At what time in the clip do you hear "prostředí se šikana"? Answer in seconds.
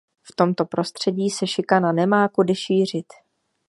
0.65-1.91